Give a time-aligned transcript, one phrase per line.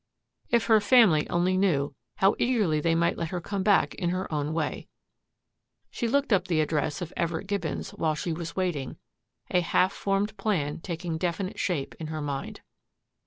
[0.49, 4.25] If her family only knew, how eagerly they might let her come back in her
[4.33, 4.87] own way.
[5.91, 8.97] She looked up the address of Everett Gibbons while she was waiting,
[9.51, 12.61] a half formed plan taking definite shape in her mind.